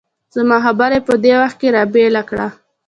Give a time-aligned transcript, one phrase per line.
[0.35, 2.47] زما خبره یې په دې وخت کې را بېل کړه.